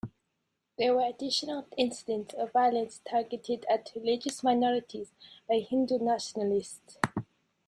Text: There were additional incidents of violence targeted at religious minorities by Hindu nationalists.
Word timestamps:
There 0.79 0.95
were 0.95 1.03
additional 1.05 1.67
incidents 1.77 2.33
of 2.33 2.53
violence 2.53 3.01
targeted 3.07 3.67
at 3.69 3.91
religious 3.95 4.41
minorities 4.41 5.13
by 5.47 5.59
Hindu 5.59 5.99
nationalists. 5.99 6.97